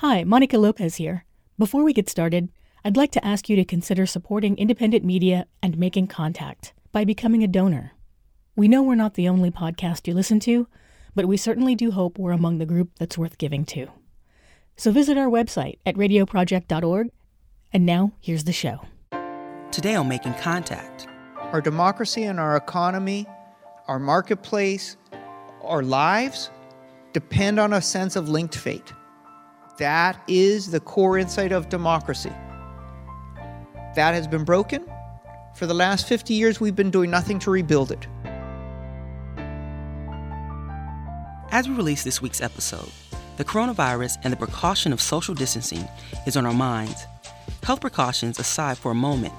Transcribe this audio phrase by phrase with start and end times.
[0.00, 1.24] Hi, Monica Lopez here.
[1.58, 2.50] Before we get started,
[2.84, 7.42] I'd like to ask you to consider supporting independent media and making contact by becoming
[7.42, 7.94] a donor.
[8.54, 10.68] We know we're not the only podcast you listen to,
[11.16, 13.88] but we certainly do hope we're among the group that's worth giving to.
[14.76, 17.08] So visit our website at radioproject.org.
[17.72, 18.82] And now, here's the show.
[19.72, 21.08] Today on Making Contact.
[21.50, 23.26] Our democracy and our economy,
[23.88, 24.96] our marketplace,
[25.60, 26.50] our lives
[27.12, 28.92] depend on a sense of linked fate.
[29.78, 32.32] That is the core insight of democracy.
[33.94, 34.84] That has been broken.
[35.54, 38.06] For the last 50 years, we've been doing nothing to rebuild it.
[41.52, 42.90] As we release this week's episode,
[43.36, 45.88] the coronavirus and the precaution of social distancing
[46.26, 47.06] is on our minds.
[47.62, 49.32] Health precautions aside for a moment,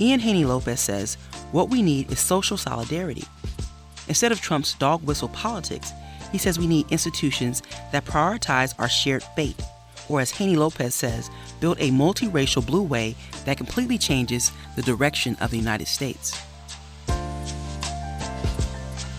[0.00, 1.16] Ian Haney Lopez says
[1.50, 3.24] what we need is social solidarity.
[4.06, 5.92] Instead of Trump's dog whistle politics,
[6.34, 7.62] he says we need institutions
[7.92, 9.54] that prioritize our shared fate,
[10.08, 15.36] or as Haney Lopez says, build a multiracial blue way that completely changes the direction
[15.40, 16.36] of the United States.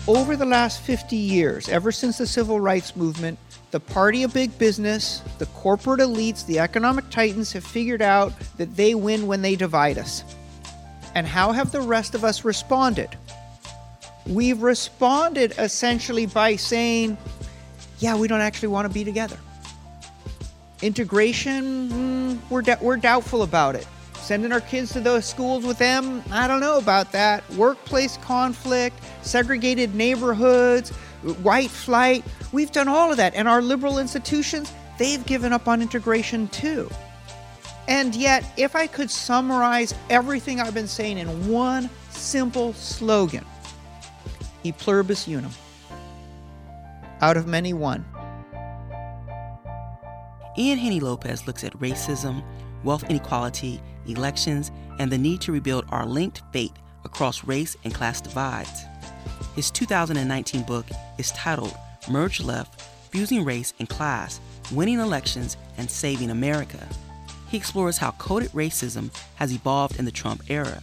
[0.06, 3.38] Over the last 50 years, ever since the civil rights movement,
[3.70, 8.76] the party of big business, the corporate elites, the economic titans have figured out that
[8.76, 10.22] they win when they divide us.
[11.14, 13.16] And how have the rest of us responded?
[14.28, 17.16] We've responded essentially by saying,
[17.98, 19.38] yeah, we don't actually want to be together.
[20.82, 23.86] Integration, mm, we're, d- we're doubtful about it.
[24.14, 27.48] Sending our kids to those schools with them, I don't know about that.
[27.50, 30.90] Workplace conflict, segregated neighborhoods,
[31.42, 33.34] white flight, we've done all of that.
[33.34, 36.90] And our liberal institutions, they've given up on integration too.
[37.88, 43.44] And yet, if I could summarize everything I've been saying in one simple slogan,
[44.66, 45.52] e pluribus unum.
[47.20, 48.04] Out of many, one.
[50.58, 52.42] Ian Haney Lopez looks at racism,
[52.82, 56.72] wealth inequality, elections, and the need to rebuild our linked fate
[57.04, 58.84] across race and class divides.
[59.54, 60.86] His 2019 book
[61.18, 61.74] is titled
[62.10, 64.40] Merge Left Fusing Race and Class,
[64.72, 66.86] Winning Elections, and Saving America.
[67.48, 70.82] He explores how coded racism has evolved in the Trump era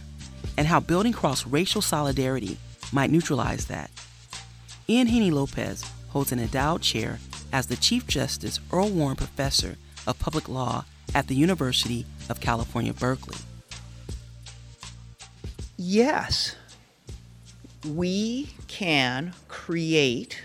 [0.56, 2.56] and how building cross racial solidarity
[2.92, 3.90] might neutralize that.
[4.88, 7.18] Ian Haney Lopez holds an endowed chair
[7.52, 10.84] as the Chief Justice Earl Warren Professor of Public Law
[11.14, 13.38] at the University of California, Berkeley.
[15.76, 16.54] Yes,
[17.86, 20.42] we can create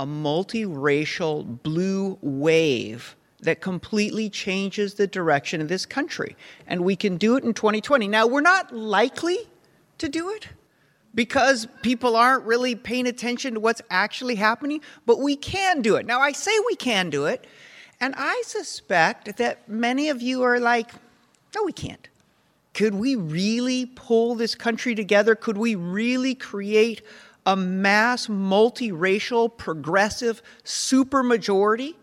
[0.00, 6.36] a multiracial blue wave that completely changes the direction of this country.
[6.66, 8.08] And we can do it in 2020.
[8.08, 9.38] Now, we're not likely
[9.98, 10.48] to do it
[11.14, 16.06] because people aren't really paying attention to what's actually happening, but we can do it.
[16.06, 17.46] Now, I say we can do it,
[18.00, 20.90] and I suspect that many of you are like,
[21.54, 22.08] no, we can't.
[22.74, 25.34] Could we really pull this country together?
[25.34, 27.02] Could we really create
[27.44, 31.94] a mass, multiracial, progressive supermajority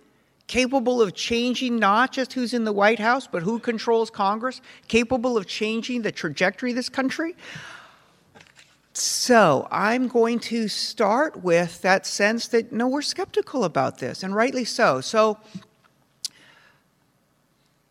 [0.47, 5.38] capable of changing not just who's in the White House, but who controls Congress, capable
[5.38, 7.36] of changing the trajectory of this country?
[8.94, 14.35] So I'm going to start with that sense that no, we're skeptical about this, and
[14.35, 15.01] rightly so.
[15.01, 15.38] So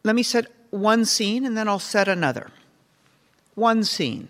[0.05, 2.51] let me set one scene and then I'll set another.
[3.55, 4.29] One scene.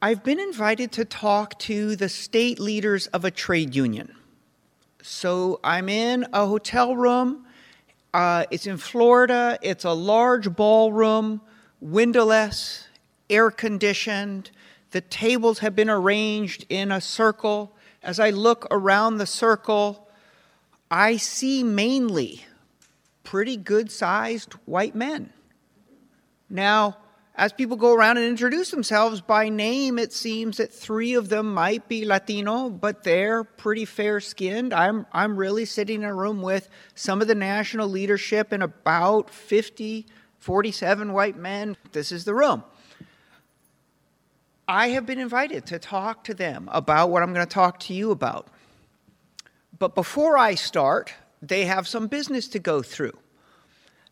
[0.00, 4.14] I've been invited to talk to the state leaders of a trade union.
[5.00, 7.46] So I'm in a hotel room.
[8.12, 9.58] Uh, it's in Florida.
[9.62, 11.40] It's a large ballroom,
[11.80, 12.88] windowless,
[13.30, 14.50] air conditioned.
[14.92, 17.74] The tables have been arranged in a circle.
[18.02, 20.08] As I look around the circle,
[20.90, 22.44] I see mainly
[23.24, 25.32] pretty good sized white men.
[26.50, 26.98] Now,
[27.34, 31.54] as people go around and introduce themselves by name, it seems that three of them
[31.54, 34.74] might be Latino, but they're pretty fair skinned.
[34.74, 39.30] I'm, I'm really sitting in a room with some of the national leadership and about
[39.30, 40.04] 50,
[40.38, 41.78] 47 white men.
[41.92, 42.64] This is the room.
[44.68, 47.94] I have been invited to talk to them about what I'm going to talk to
[47.94, 48.46] you about.
[49.78, 53.18] But before I start, they have some business to go through.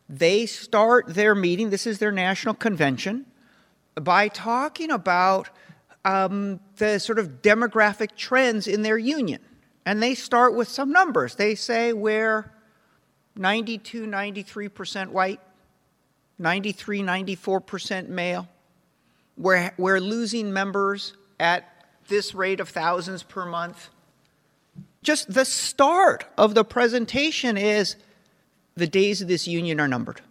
[0.09, 3.25] They start their meeting, this is their national convention,
[3.95, 5.49] by talking about
[6.03, 9.41] um, the sort of demographic trends in their union.
[9.85, 11.35] And they start with some numbers.
[11.35, 12.51] They say we're
[13.37, 15.39] 92, 93% white,
[16.37, 18.47] 93, 94% male.
[19.37, 23.89] We're, we're losing members at this rate of thousands per month.
[25.01, 27.95] Just the start of the presentation is
[28.75, 30.21] the days of this union are numbered.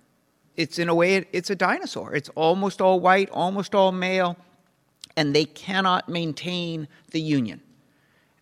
[0.56, 2.14] It's in a way, it's a dinosaur.
[2.14, 4.36] It's almost all white, almost all male,
[5.16, 7.60] and they cannot maintain the union.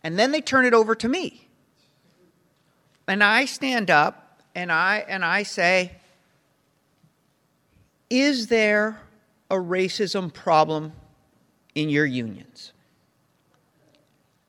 [0.03, 1.47] And then they turn it over to me.
[3.07, 5.93] And I stand up and I, and I say,
[8.09, 8.99] Is there
[9.49, 10.93] a racism problem
[11.75, 12.73] in your unions?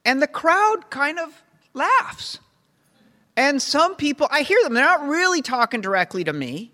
[0.03, 1.43] And the crowd kind of
[1.73, 2.39] laughs.
[3.35, 6.71] And some people, I hear them, they're not really talking directly to me.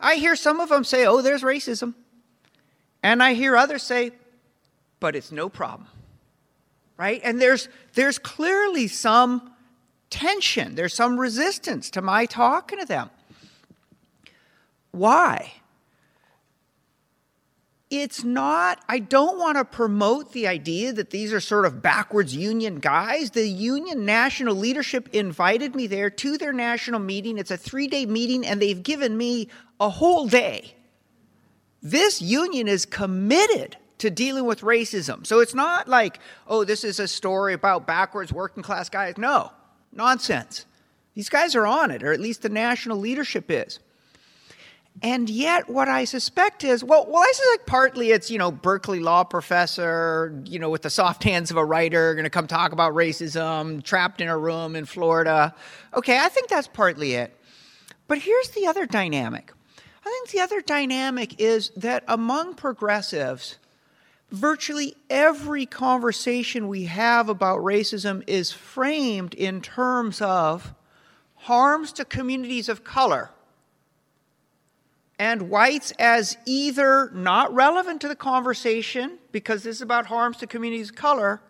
[0.00, 1.94] I hear some of them say, oh, there's racism.
[3.02, 4.12] And I hear others say,
[5.00, 5.88] but it's no problem.
[6.96, 7.20] Right?
[7.22, 9.52] And there's, there's clearly some
[10.10, 13.10] tension, there's some resistance to my talking to them.
[14.90, 15.52] Why?
[17.90, 22.36] It's not, I don't want to promote the idea that these are sort of backwards
[22.36, 23.30] union guys.
[23.30, 27.38] The union national leadership invited me there to their national meeting.
[27.38, 29.48] It's a three day meeting, and they've given me
[29.80, 30.74] a whole day.
[31.80, 35.26] This union is committed to dealing with racism.
[35.26, 39.16] So it's not like, oh, this is a story about backwards working class guys.
[39.16, 39.50] No,
[39.92, 40.66] nonsense.
[41.14, 43.80] These guys are on it, or at least the national leadership is.
[45.02, 49.00] And yet, what I suspect is, well, well, I suspect partly it's, you know, Berkeley
[49.00, 52.72] law professor, you know, with the soft hands of a writer, going to come talk
[52.72, 55.54] about racism, trapped in a room in Florida.
[55.94, 57.36] Okay, I think that's partly it.
[58.08, 59.52] But here's the other dynamic.
[60.04, 63.58] I think the other dynamic is that among progressives,
[64.30, 70.72] virtually every conversation we have about racism is framed in terms of
[71.34, 73.30] harms to communities of color
[75.18, 80.46] and whites as either not relevant to the conversation because this is about harms to
[80.46, 81.40] communities of color,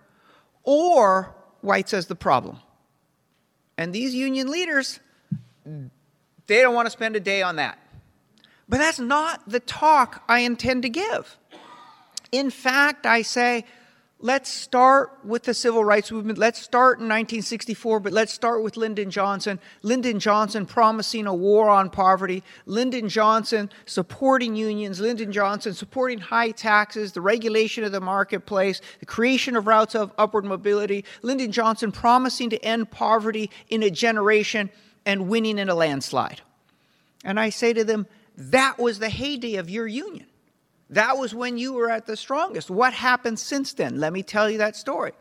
[0.65, 2.59] or whites as the problem.
[3.77, 5.01] And these union leaders,
[5.65, 7.79] they don't want to spend a day on that.
[8.69, 11.39] But that's not the talk I intend to give.
[12.33, 13.65] In fact, I say,
[14.21, 16.39] Let's start with the civil rights movement.
[16.39, 19.61] Let's start in 1964, but let's start with Lyndon Johnson.
[19.83, 22.43] Lyndon Johnson promising a war on poverty.
[22.67, 24.99] Lyndon Johnson supporting unions.
[24.99, 30.11] Lyndon Johnson supporting high taxes, the regulation of the marketplace, the creation of routes of
[30.19, 31.05] upward mobility.
[31.23, 34.69] Lyndon Johnson promising to end poverty in a generation
[35.07, 36.41] and winning in a landslide.
[37.25, 40.27] And I say to them, that was the heyday of your union.
[40.91, 42.71] That was when you were at the strongest.
[42.71, 44.01] What happened since then?
[44.01, 45.13] Let me tell you that story.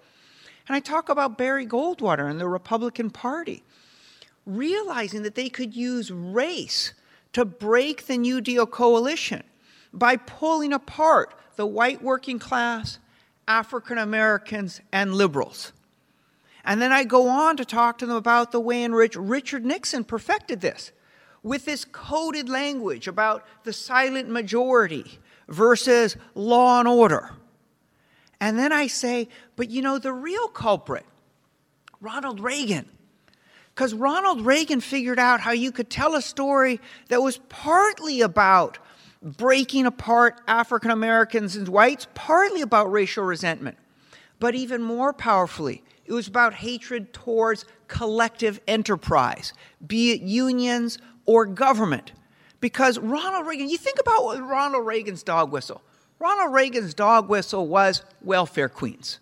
[0.67, 3.63] And I talk about Barry Goldwater and the Republican Party,
[4.45, 6.93] realizing that they could use race
[7.33, 9.43] to break the New Deal coalition
[9.93, 12.99] by pulling apart the white working class,
[13.47, 15.73] African Americans, and liberals.
[16.63, 19.65] And then I go on to talk to them about the way in which Richard
[19.65, 20.91] Nixon perfected this
[21.43, 27.31] with this coded language about the silent majority versus law and order.
[28.39, 31.05] And then I say, but you know, the real culprit,
[32.01, 32.87] Ronald Reagan.
[33.73, 36.79] Because Ronald Reagan figured out how you could tell a story
[37.09, 38.79] that was partly about
[39.21, 43.77] breaking apart African Americans and whites, partly about racial resentment.
[44.39, 49.53] But even more powerfully, it was about hatred towards collective enterprise,
[49.85, 52.13] be it unions or government.
[52.59, 55.81] Because Ronald Reagan, you think about Ronald Reagan's dog whistle.
[56.19, 59.19] Ronald Reagan's dog whistle was welfare queens.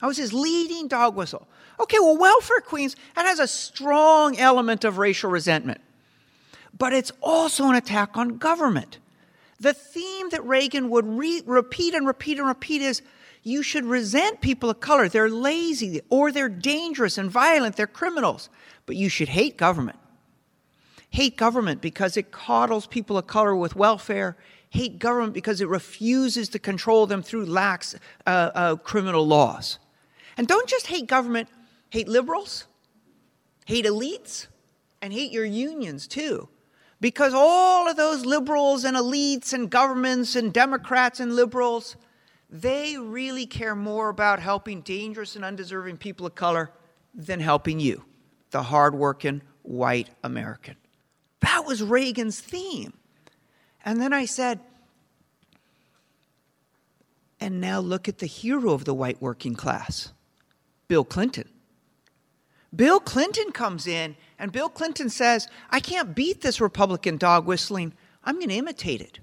[0.00, 1.48] That was his leading dog whistle.
[1.80, 5.80] Okay, well, welfare queens, that has a strong element of racial resentment.
[6.76, 8.98] But it's also an attack on government.
[9.58, 13.00] The theme that Reagan would re- repeat and repeat and repeat is
[13.42, 15.08] you should resent people of color.
[15.08, 18.50] They're lazy or they're dangerous and violent, they're criminals.
[18.84, 19.98] But you should hate government
[21.16, 24.36] hate government because it coddles people of color with welfare,
[24.68, 27.94] hate government because it refuses to control them through lax
[28.26, 29.78] uh, uh, criminal laws.
[30.36, 31.48] And don't just hate government,
[31.88, 32.66] hate liberals,
[33.64, 34.48] hate elites,
[35.00, 36.50] and hate your unions too.
[37.00, 41.96] Because all of those liberals and elites and governments and Democrats and liberals,
[42.50, 46.72] they really care more about helping dangerous and undeserving people of color
[47.14, 48.04] than helping you,
[48.50, 50.76] the hardworking white American.
[51.46, 52.92] That was Reagan's theme.
[53.84, 54.58] And then I said,
[57.38, 60.12] and now look at the hero of the white working class,
[60.88, 61.48] Bill Clinton.
[62.74, 67.92] Bill Clinton comes in, and Bill Clinton says, I can't beat this Republican dog whistling.
[68.24, 69.20] I'm going to imitate it.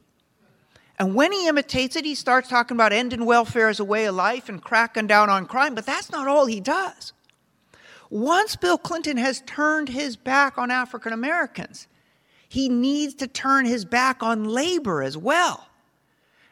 [0.98, 4.16] And when he imitates it, he starts talking about ending welfare as a way of
[4.16, 7.12] life and cracking down on crime, but that's not all he does.
[8.10, 11.90] Once Bill Clinton has turned his back on African Americans,
[12.54, 15.70] He needs to turn his back on labor as well.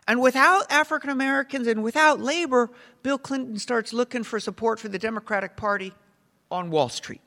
[0.08, 2.72] And without African Americans and without labor,
[3.04, 5.94] Bill Clinton starts looking for support for the Democratic Party
[6.50, 7.22] on Wall Street.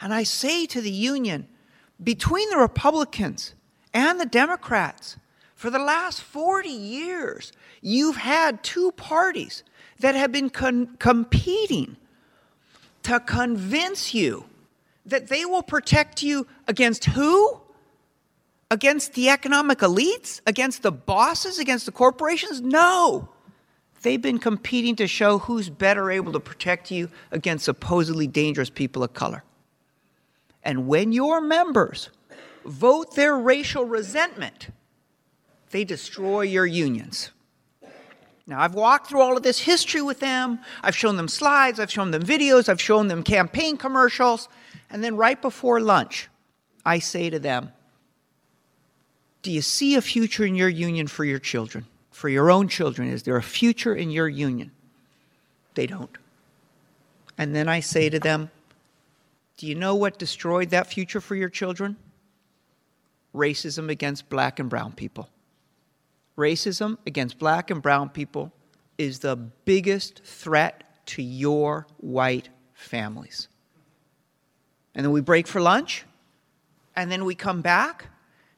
[0.00, 1.48] And I say to the Union,
[2.00, 3.56] between the Republicans
[3.92, 5.16] and the Democrats,
[5.56, 7.50] for the last 40 years,
[7.80, 9.64] you've had two parties
[9.98, 11.96] that have been con- competing
[13.02, 14.44] to convince you
[15.10, 17.60] that they will protect you against who?
[18.70, 20.40] Against the economic elites?
[20.46, 21.58] Against the bosses?
[21.58, 22.60] Against the corporations?
[22.60, 23.28] No.
[24.02, 29.02] They've been competing to show who's better able to protect you against supposedly dangerous people
[29.02, 29.42] of color.
[30.62, 32.10] And when your members
[32.64, 34.68] vote their racial resentment,
[35.70, 37.30] they destroy your unions.
[38.46, 40.58] Now, I've walked through all of this history with them.
[40.82, 44.48] I've shown them slides, I've shown them videos, I've shown them campaign commercials.
[44.90, 46.28] And then right before lunch,
[46.84, 47.72] I say to them,
[49.42, 51.86] Do you see a future in your union for your children?
[52.10, 53.08] For your own children?
[53.08, 54.72] Is there a future in your union?
[55.74, 56.16] They don't.
[57.36, 58.50] And then I say to them,
[59.56, 61.96] Do you know what destroyed that future for your children?
[63.34, 65.28] Racism against black and brown people
[66.38, 68.52] racism against black and brown people
[68.96, 73.48] is the biggest threat to your white families.
[74.98, 76.04] And then we break for lunch,
[76.96, 78.06] and then we come back,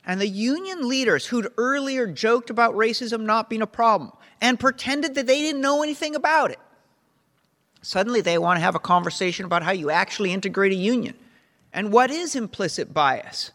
[0.06, 5.14] and the union leaders who'd earlier joked about racism not being a problem and pretended
[5.16, 6.58] that they didn't know anything about it,
[7.82, 11.14] suddenly they want to have a conversation about how you actually integrate a union
[11.74, 13.50] and what is implicit bias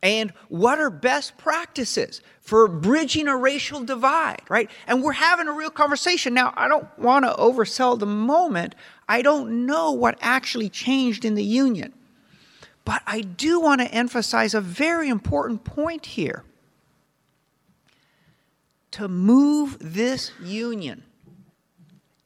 [0.00, 4.70] and what are best practices for bridging a racial divide, right?
[4.86, 6.34] And we're having a real conversation.
[6.34, 8.76] Now, I don't want to oversell the moment.
[9.08, 11.92] I don't know what actually changed in the union.
[12.84, 16.44] But I do want to emphasize a very important point here.
[18.92, 21.04] To move this union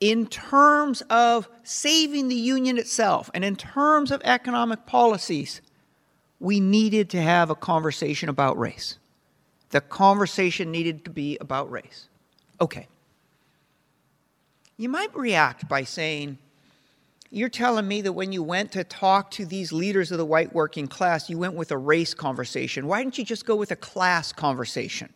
[0.00, 5.60] in terms of saving the union itself and in terms of economic policies,
[6.40, 8.98] we needed to have a conversation about race.
[9.70, 12.08] The conversation needed to be about race.
[12.60, 12.88] Okay.
[14.76, 16.38] You might react by saying,
[17.30, 20.54] You're telling me that when you went to talk to these leaders of the white
[20.54, 22.86] working class, you went with a race conversation.
[22.86, 25.12] Why didn't you just go with a class conversation?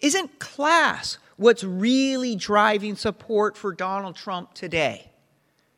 [0.00, 5.10] Isn't class what's really driving support for Donald Trump today?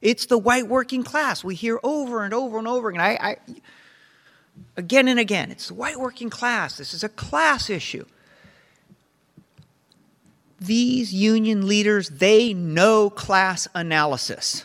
[0.00, 1.43] It's the white working class.
[1.43, 3.00] We hear over and over and over again.
[3.00, 3.37] I, I
[4.76, 5.50] again and again.
[5.50, 6.76] It's the white working class.
[6.76, 8.05] This is a class issue.
[10.61, 14.64] These union leaders, they know class analysis.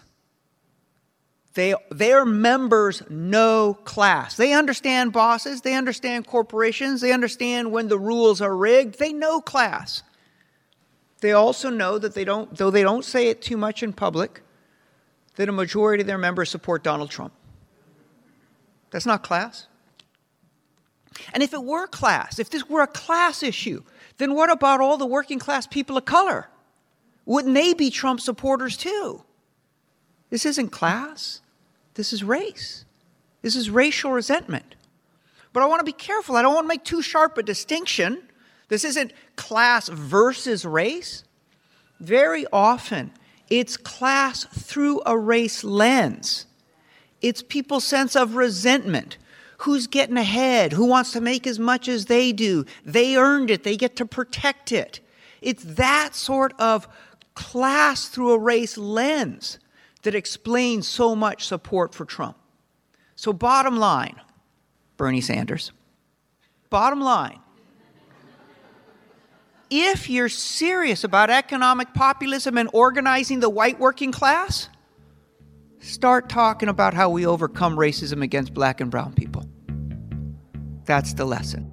[1.55, 4.35] They, their members know class.
[4.35, 8.99] They understand bosses, they understand corporations, they understand when the rules are rigged.
[8.99, 10.03] They know class.
[11.21, 14.41] They also know that they don't, though they don't say it too much in public,
[15.35, 17.33] that a majority of their members support Donald Trump.
[18.91, 19.67] That's not class.
[21.33, 23.83] And if it were class, if this were a class issue,
[24.17, 26.47] then what about all the working class people of color?
[27.25, 29.23] Wouldn't they be Trump supporters too?
[30.29, 31.41] This isn't class,
[31.95, 32.85] this is race.
[33.41, 34.75] This is racial resentment.
[35.53, 36.35] But I want to be careful.
[36.35, 38.21] I don't want to make too sharp a distinction.
[38.67, 41.23] This isn't class versus race.
[41.99, 43.11] Very often,
[43.49, 46.45] it's class through a race lens.
[47.21, 49.17] It's people's sense of resentment
[49.59, 52.65] who's getting ahead, who wants to make as much as they do.
[52.85, 55.01] They earned it, they get to protect it.
[55.41, 56.87] It's that sort of
[57.33, 59.59] class through a race lens
[60.03, 62.37] that explains so much support for Trump.
[63.15, 64.19] So, bottom line,
[64.97, 65.71] Bernie Sanders,
[66.69, 67.39] bottom line,
[69.69, 74.69] if you're serious about economic populism and organizing the white working class,
[75.81, 79.45] Start talking about how we overcome racism against black and brown people.
[80.83, 81.71] That's the lesson.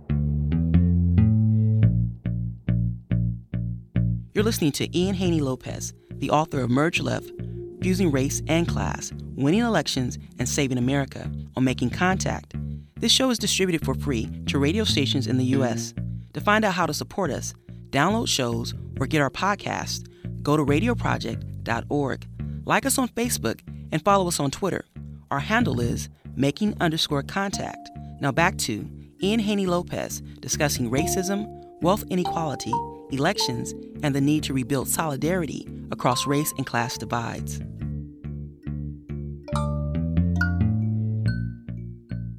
[4.32, 7.32] You're listening to Ian Haney Lopez, the author of Merge Left,
[7.80, 12.54] Fusing Race and Class, Winning Elections and Saving America on Making Contact.
[12.96, 15.94] This show is distributed for free to radio stations in the U.S.
[16.32, 17.54] To find out how to support us,
[17.90, 20.08] download shows, or get our podcast,
[20.42, 22.26] go to radioproject.org.
[22.64, 23.60] Like us on Facebook
[23.92, 24.84] and follow us on Twitter.
[25.30, 27.90] Our handle is making underscore contact.
[28.20, 28.88] Now back to
[29.22, 31.46] Ian Haney Lopez discussing racism,
[31.82, 32.72] wealth inequality,
[33.10, 37.60] elections, and the need to rebuild solidarity across race and class divides.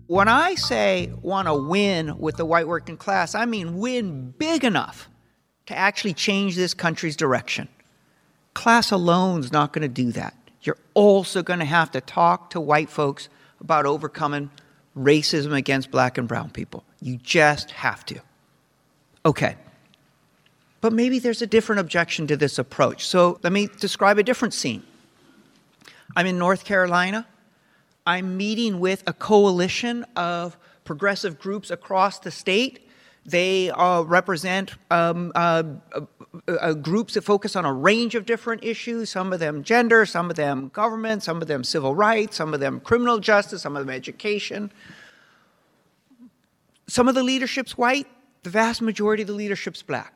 [0.08, 4.63] When I say want to win with the white working class, I mean win big
[4.63, 5.10] enough
[5.66, 7.68] to actually change this country's direction.
[8.54, 10.34] Class alone is not going to do that.
[10.62, 14.50] You're also going to have to talk to white folks about overcoming
[14.98, 16.84] racism against black and brown people.
[17.01, 18.20] You just have to.
[19.25, 19.58] Okay.
[20.81, 23.05] But maybe there's a different objection to this approach.
[23.05, 24.84] So let me describe a different scene.
[26.15, 27.27] I'm in North Carolina.
[28.05, 32.88] I'm meeting with a coalition of progressive groups across the state.
[33.25, 36.01] They uh, represent um, uh, uh,
[36.48, 40.29] uh, groups that focus on a range of different issues, some of them gender, some
[40.29, 43.86] of them government, some of them civil rights, some of them criminal justice, some of
[43.86, 44.72] them education.
[46.88, 48.07] Some of the leadership's white,
[48.43, 50.13] the vast majority of the leadership's black.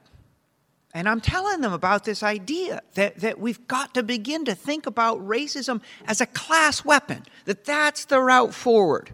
[0.93, 4.85] And I'm telling them about this idea that, that we've got to begin to think
[4.85, 9.11] about racism as a class weapon, that that's the route forward.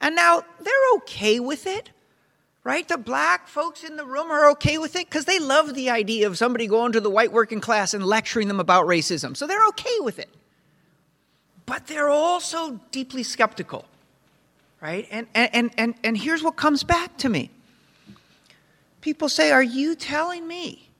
[0.00, 1.90] And now they're okay with it,
[2.62, 2.86] right?
[2.86, 6.26] The black folks in the room are okay with it because they love the idea
[6.26, 9.34] of somebody going to the white working class and lecturing them about racism.
[9.34, 10.28] So they're okay with it.
[11.64, 13.86] But they're also deeply skeptical,
[14.82, 15.08] right?
[15.10, 17.50] And, and, and, and here's what comes back to me
[19.06, 20.90] people say, Are you telling me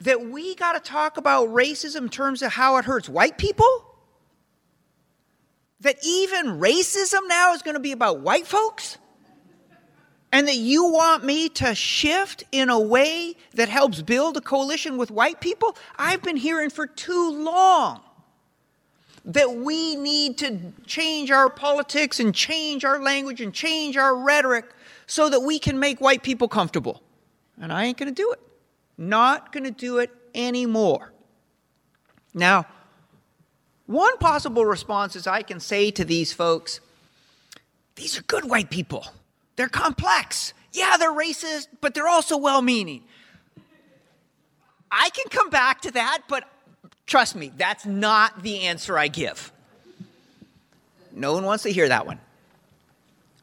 [0.00, 3.84] that we got to talk about racism in terms of how it hurts white people?
[5.80, 8.96] That even racism now is going to be about white folks?
[10.32, 14.96] And that you want me to shift in a way that helps build a coalition
[14.96, 15.76] with white people?
[15.98, 18.00] I've been hearing for too long
[19.26, 24.64] that we need to change our politics and change our language and change our rhetoric
[25.06, 27.02] so that we can make white people comfortable.
[27.60, 28.40] And I ain't going to do it.
[28.96, 31.12] Not going to do it anymore.
[32.32, 32.66] Now,
[33.86, 36.80] one possible response is I can say to these folks,
[37.96, 39.06] these are good white people.
[39.56, 40.52] They're complex.
[40.72, 43.04] Yeah, they're racist, but they're also well meaning.
[44.90, 46.44] I can come back to that, but
[47.06, 49.52] trust me, that's not the answer I give.
[51.12, 52.18] No one wants to hear that one.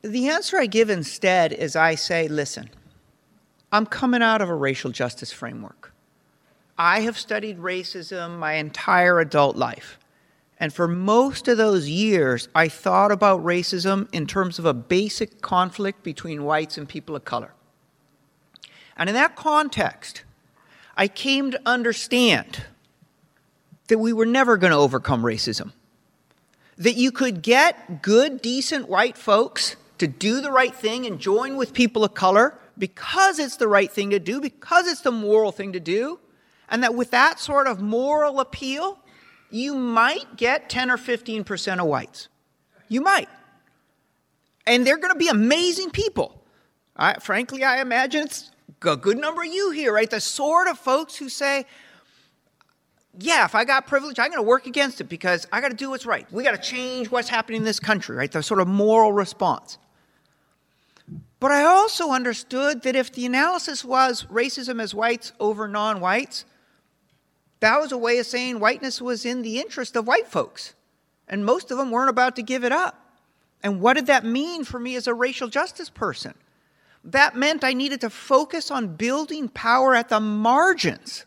[0.01, 2.69] The answer I give instead is I say, listen,
[3.71, 5.93] I'm coming out of a racial justice framework.
[6.77, 9.99] I have studied racism my entire adult life.
[10.59, 15.41] And for most of those years, I thought about racism in terms of a basic
[15.41, 17.53] conflict between whites and people of color.
[18.97, 20.23] And in that context,
[20.97, 22.63] I came to understand
[23.87, 25.71] that we were never going to overcome racism.
[26.77, 31.57] That you could get good, decent white folks to do the right thing and join
[31.57, 35.51] with people of color because it's the right thing to do, because it's the moral
[35.51, 36.19] thing to do,
[36.69, 38.97] and that with that sort of moral appeal,
[39.51, 42.29] you might get 10 or 15% of whites.
[42.87, 43.29] You might.
[44.65, 46.43] And they're going to be amazing people.
[46.95, 48.49] I, frankly, I imagine it's
[48.81, 50.09] a good number of you here, right?
[50.09, 51.67] The sort of folks who say,
[53.19, 55.77] yeah, if I got privilege, I'm going to work against it because I got to
[55.77, 56.25] do what's right.
[56.31, 58.31] We got to change what's happening in this country, right?
[58.31, 59.77] The sort of moral response.
[61.41, 66.45] But I also understood that if the analysis was racism as whites over non whites,
[67.61, 70.75] that was a way of saying whiteness was in the interest of white folks.
[71.27, 73.17] And most of them weren't about to give it up.
[73.63, 76.35] And what did that mean for me as a racial justice person?
[77.03, 81.25] That meant I needed to focus on building power at the margins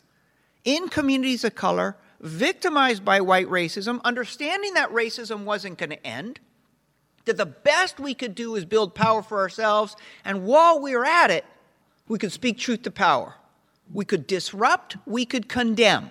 [0.65, 6.39] in communities of color victimized by white racism, understanding that racism wasn't going to end
[7.25, 11.07] that the best we could do is build power for ourselves, and while we were
[11.07, 11.45] at it,
[12.09, 13.35] we could speak truth to power.
[13.93, 16.11] We could disrupt, we could condemn.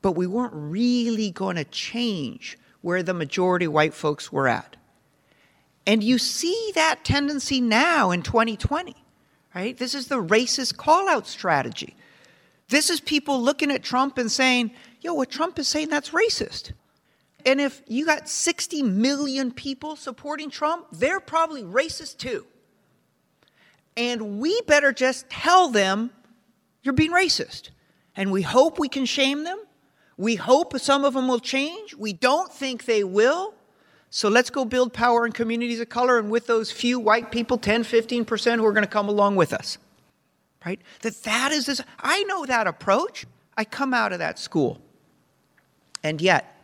[0.00, 4.76] But we weren't really going to change where the majority white folks were at.
[5.86, 8.94] And you see that tendency now in 2020,
[9.54, 9.76] right?
[9.76, 11.96] This is the racist call out strategy.
[12.68, 16.72] This is people looking at Trump and saying, yo, what Trump is saying, that's racist.
[17.44, 22.46] And if you got 60 million people supporting Trump, they're probably racist too.
[23.96, 26.10] And we better just tell them
[26.82, 27.70] you're being racist.
[28.16, 29.58] And we hope we can shame them.
[30.16, 31.94] We hope some of them will change.
[31.94, 33.54] We don't think they will.
[34.10, 37.56] So let's go build power in communities of color and with those few white people,
[37.56, 39.78] 10, 15% who are going to come along with us.
[40.66, 40.80] Right?
[41.00, 43.26] That that is this I know that approach.
[43.56, 44.78] I come out of that school.
[46.04, 46.61] And yet,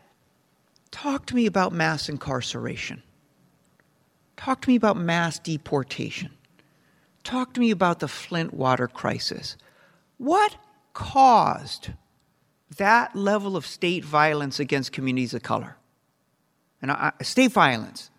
[0.90, 3.03] Talk to me about mass incarceration.
[4.37, 6.31] Talk to me about mass deportation.
[7.24, 9.57] Talk to me about the Flint water crisis.
[10.16, 10.57] What
[10.94, 11.90] caused
[12.77, 15.77] that level of state violence against communities of color?
[16.81, 18.11] And I, state violence.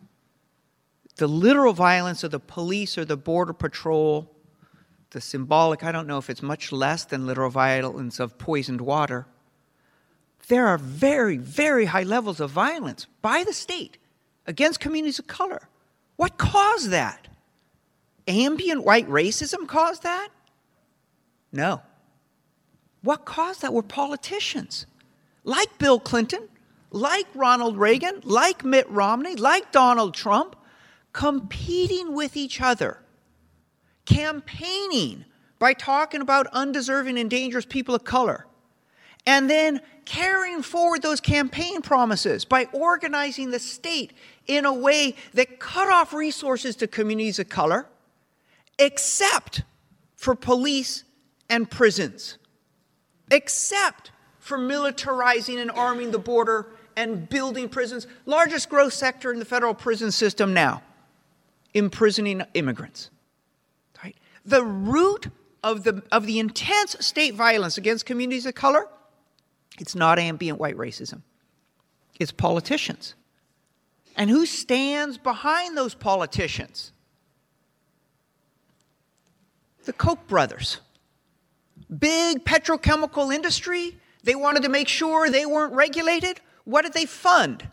[1.19, 4.32] the literal violence of the police or the border patrol,
[5.12, 9.27] the symbolic, I don't know if it's much less than literal violence of poisoned water.
[10.49, 13.97] There are very, very high levels of violence by the state
[14.47, 15.69] against communities of color.
[16.15, 17.27] What caused that?
[18.27, 20.29] Ambient white racism caused that?
[21.51, 21.83] No.
[23.01, 24.88] What caused that were politicians
[25.43, 26.49] like Bill Clinton,
[26.89, 30.55] like Ronald Reagan, like Mitt Romney, like Donald Trump,
[31.13, 32.97] competing with each other,
[34.05, 35.25] campaigning
[35.59, 38.47] by talking about undeserving and dangerous people of color,
[39.29, 44.11] and then carrying forward those campaign promises by organizing the state
[44.47, 47.85] in a way that cut off resources to communities of color,
[48.79, 49.61] except
[50.15, 51.03] for police
[51.47, 52.39] and prisons,
[53.29, 56.65] except for militarizing and arming the border
[56.97, 58.07] and building prisons.
[58.25, 60.81] Largest growth sector in the federal prison system now,
[61.75, 63.11] imprisoning immigrants.
[64.03, 64.15] Right?
[64.43, 65.27] The root
[65.63, 68.87] of the, of the intense state violence against communities of color,
[69.79, 71.21] it's not ambient white racism.
[72.19, 73.15] It's politicians.
[74.15, 76.91] And who stands behind those politicians?
[79.85, 80.81] The Koch brothers.
[81.97, 86.41] Big petrochemical industry they wanted to make sure they weren't regulated.
[86.65, 87.69] What did they fund?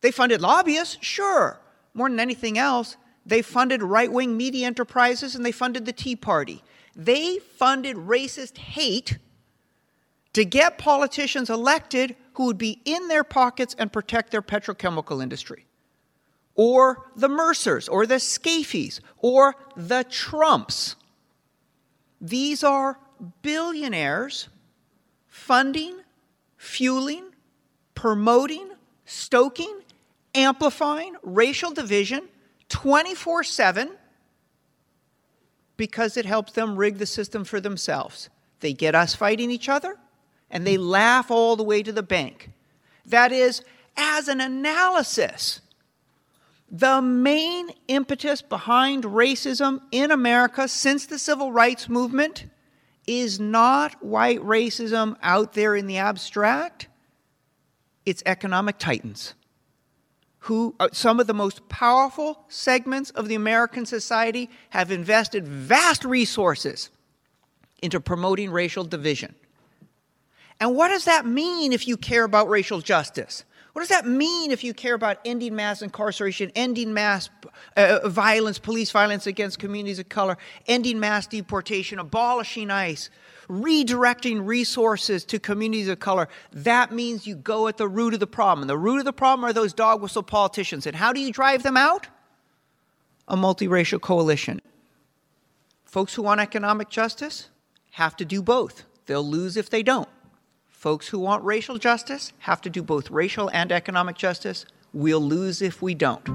[0.00, 1.60] They funded lobbyists, sure.
[1.94, 6.16] More than anything else, they funded right wing media enterprises and they funded the Tea
[6.16, 6.62] Party.
[6.94, 9.18] They funded racist hate
[10.32, 15.66] to get politicians elected who would be in their pockets and protect their petrochemical industry.
[16.54, 20.96] Or the Mercers, or the Scaifes, or the Trumps.
[22.20, 22.98] These are
[23.42, 24.48] billionaires
[25.26, 25.96] funding,
[26.56, 27.24] fueling,
[27.94, 28.68] promoting,
[29.04, 29.80] stoking,
[30.34, 32.28] amplifying racial division
[32.68, 33.90] 24 7
[35.76, 38.28] because it helps them rig the system for themselves.
[38.60, 39.96] They get us fighting each other
[40.50, 42.50] and they laugh all the way to the bank.
[43.06, 43.62] That is,
[43.96, 45.60] as an analysis,
[46.70, 52.46] the main impetus behind racism in America since the civil rights movement
[53.06, 56.86] is not white racism out there in the abstract,
[58.06, 59.34] it's economic titans
[60.44, 66.04] who uh, some of the most powerful segments of the American society have invested vast
[66.04, 66.90] resources
[67.82, 69.34] into promoting racial division.
[70.60, 73.44] And what does that mean if you care about racial justice?
[73.72, 77.30] What does that mean if you care about ending mass incarceration, ending mass
[77.76, 83.08] uh, violence, police violence against communities of color, ending mass deportation, abolishing ICE,
[83.48, 86.28] redirecting resources to communities of color?
[86.52, 88.64] That means you go at the root of the problem.
[88.64, 90.86] And the root of the problem are those dog whistle politicians.
[90.86, 92.08] And how do you drive them out?
[93.28, 94.60] A multiracial coalition.
[95.84, 97.48] Folks who want economic justice
[97.92, 98.84] have to do both.
[99.06, 100.08] They'll lose if they don't.
[100.80, 104.64] Folks who want racial justice have to do both racial and economic justice.
[104.94, 106.26] We'll lose if we don't.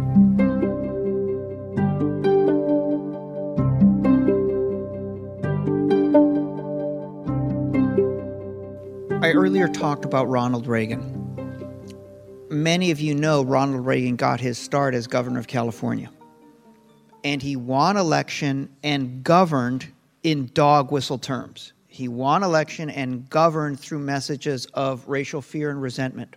[9.24, 11.02] I earlier talked about Ronald Reagan.
[12.52, 16.12] Many of you know Ronald Reagan got his start as governor of California.
[17.24, 21.74] And he won election and governed in dog whistle terms.
[21.96, 26.36] He won election and governed through messages of racial fear and resentment.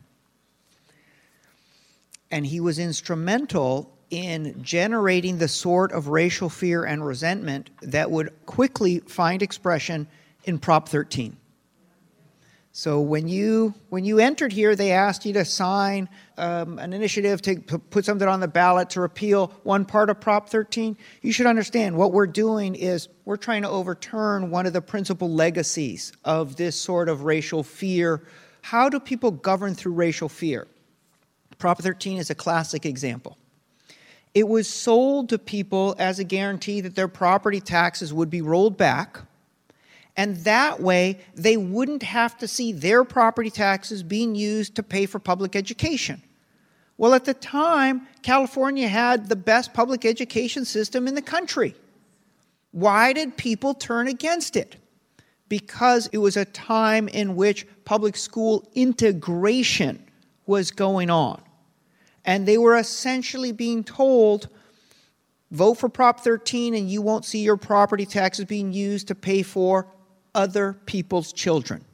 [2.30, 8.32] And he was instrumental in generating the sort of racial fear and resentment that would
[8.46, 10.06] quickly find expression
[10.44, 11.36] in Prop 13.
[12.78, 17.42] So when you when you entered here, they asked you to sign um, an initiative
[17.42, 20.96] to put something on the ballot to repeal one part of Prop 13.
[21.20, 25.28] You should understand what we're doing is we're trying to overturn one of the principal
[25.28, 28.22] legacies of this sort of racial fear.
[28.62, 30.68] How do people govern through racial fear?
[31.58, 33.36] Prop 13 is a classic example.
[34.34, 38.76] It was sold to people as a guarantee that their property taxes would be rolled
[38.76, 39.18] back
[40.18, 45.07] and that way they wouldn't have to see their property taxes being used to pay
[45.07, 46.20] for public education.
[46.98, 51.76] Well, at the time, California had the best public education system in the country.
[52.72, 54.74] Why did people turn against it?
[55.48, 60.04] Because it was a time in which public school integration
[60.46, 61.40] was going on.
[62.24, 64.48] And they were essentially being told
[65.52, 69.42] vote for Prop 13 and you won't see your property taxes being used to pay
[69.42, 69.87] for
[70.38, 71.85] other people's children.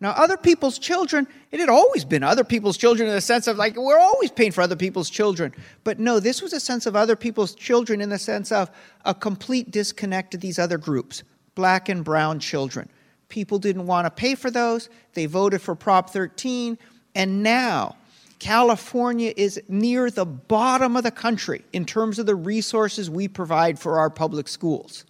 [0.00, 3.58] Now, other people's children, it had always been other people's children in the sense of
[3.58, 5.54] like, we're always paying for other people's children.
[5.84, 8.70] But no, this was a sense of other people's children in the sense of
[9.04, 11.22] a complete disconnect to these other groups
[11.54, 12.88] black and brown children.
[13.28, 14.88] People didn't want to pay for those.
[15.12, 16.76] They voted for Prop 13.
[17.14, 17.96] And now,
[18.40, 23.78] California is near the bottom of the country in terms of the resources we provide
[23.78, 25.04] for our public schools.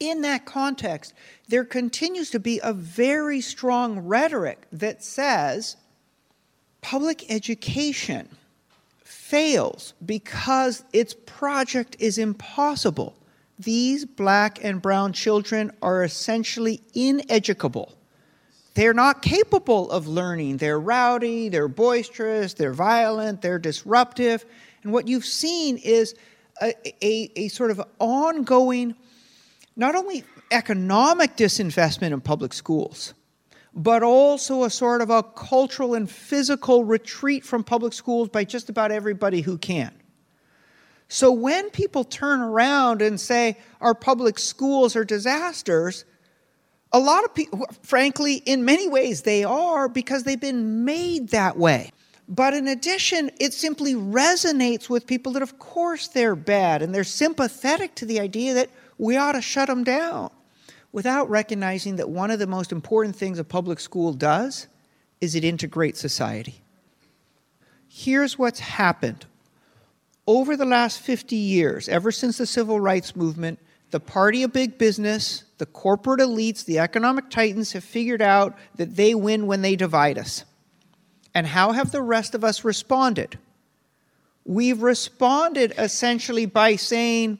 [0.00, 1.12] In that context,
[1.48, 5.76] there continues to be a very strong rhetoric that says
[6.80, 8.28] public education
[9.04, 13.14] fails because its project is impossible.
[13.58, 17.94] These black and brown children are essentially ineducable.
[18.74, 20.56] They're not capable of learning.
[20.56, 24.46] They're rowdy, they're boisterous, they're violent, they're disruptive.
[24.82, 26.14] And what you've seen is
[26.62, 28.94] a, a, a sort of ongoing,
[29.80, 33.14] not only economic disinvestment in public schools,
[33.74, 38.68] but also a sort of a cultural and physical retreat from public schools by just
[38.68, 39.90] about everybody who can.
[41.08, 46.04] So when people turn around and say our public schools are disasters,
[46.92, 51.56] a lot of people, frankly, in many ways they are because they've been made that
[51.56, 51.90] way.
[52.28, 57.02] But in addition, it simply resonates with people that, of course, they're bad and they're
[57.02, 58.68] sympathetic to the idea that
[59.00, 60.30] we ought to shut them down
[60.92, 64.66] without recognizing that one of the most important things a public school does
[65.22, 66.60] is it integrates society.
[67.88, 69.24] Here's what's happened.
[70.26, 73.58] Over the last 50 years, ever since the civil rights movement,
[73.90, 78.96] the party of big business, the corporate elites, the economic titans have figured out that
[78.96, 80.44] they win when they divide us.
[81.34, 83.38] And how have the rest of us responded?
[84.44, 87.38] We've responded essentially by saying,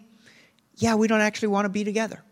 [0.80, 2.22] yeah, we don't actually want to be together.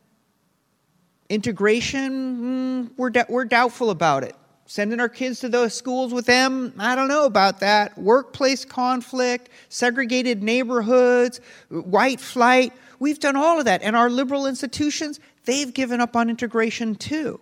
[1.29, 4.35] Integration, mm, we're, we're doubtful about it.
[4.65, 7.97] Sending our kids to those schools with them, I don't know about that.
[7.97, 13.83] Workplace conflict, segregated neighborhoods, white flight, we've done all of that.
[13.83, 17.41] And our liberal institutions, they've given up on integration too.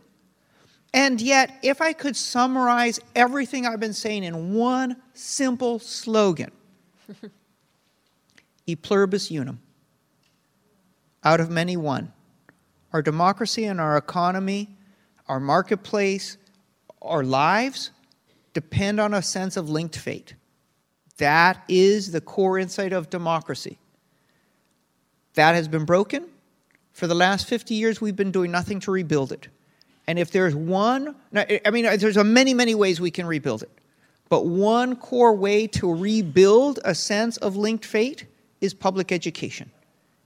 [0.92, 6.50] And yet, if I could summarize everything I've been saying in one simple slogan
[8.66, 9.60] E pluribus unum,
[11.26, 12.12] out of many one
[12.92, 14.70] our democracy and our economy,
[15.28, 16.38] our marketplace,
[17.02, 17.90] our lives
[18.54, 20.34] depend on a sense of linked fate.
[21.18, 23.76] That is the core insight of democracy.
[25.34, 26.26] That has been broken.
[26.92, 29.48] For the last 50 years, we've been doing nothing to rebuild it.
[30.06, 33.72] And if there's one, I mean, there's many, many ways we can rebuild it.
[34.30, 38.24] But one core way to rebuild a sense of linked fate
[38.60, 39.70] is public education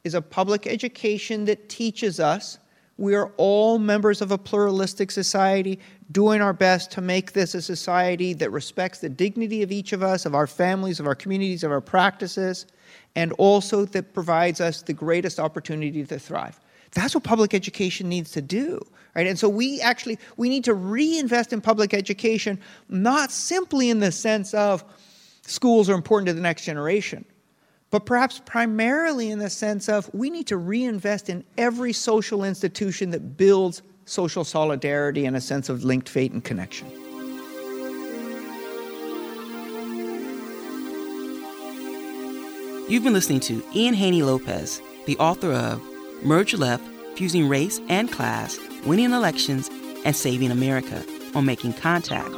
[0.04, 2.58] is a public education that teaches us
[3.00, 5.80] we are all members of a pluralistic society,
[6.12, 10.02] doing our best to make this a society that respects the dignity of each of
[10.02, 12.66] us, of our families, of our communities, of our practices,
[13.16, 16.60] and also that provides us the greatest opportunity to thrive.
[16.92, 18.82] That's what public education needs to do.
[19.16, 19.26] Right?
[19.26, 22.60] And so we actually we need to reinvest in public education,
[22.90, 24.84] not simply in the sense of
[25.46, 27.24] schools are important to the next generation,
[27.90, 33.10] but perhaps primarily in the sense of we need to reinvest in every social institution
[33.10, 36.88] that builds social solidarity and a sense of linked fate and connection.
[42.88, 45.80] You've been listening to Ian Haney Lopez, the author of
[46.24, 46.82] Merge Left
[47.14, 49.68] Fusing Race and Class, Winning Elections,
[50.04, 52.34] and Saving America on Making Contact.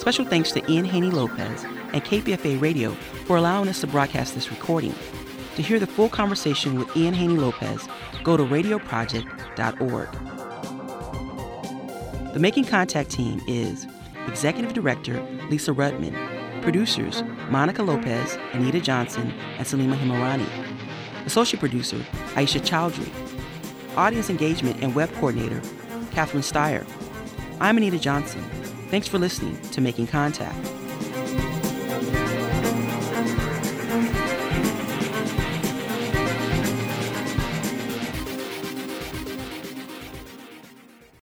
[0.00, 4.50] Special thanks to Ian Haney Lopez and KPFA Radio for allowing us to broadcast this
[4.50, 4.94] recording.
[5.56, 7.88] To hear the full conversation with Ian Haney Lopez,
[8.22, 10.08] go to radioproject.org.
[12.32, 13.86] The Making Contact team is
[14.28, 16.14] Executive Director Lisa Rudman,
[16.62, 20.46] producers Monica Lopez, Anita Johnson, and Salima Hamirani,
[21.26, 21.96] Associate Producer
[22.34, 23.10] Aisha Chowdhury,
[23.96, 25.62] Audience Engagement and Web Coordinator
[26.12, 26.86] Catherine Steyer.
[27.60, 28.42] I'm Anita Johnson.
[28.90, 30.75] Thanks for listening to Making Contact.